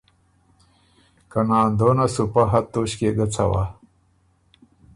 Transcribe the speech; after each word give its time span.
که 1.31 1.39
ناندر 1.47 1.97
سُو 2.13 2.23
پۀ 2.31 2.41
حد 2.51 2.65
توݭکيې 2.71 3.09
ګۀ 3.17 3.25
څوا 3.33 3.63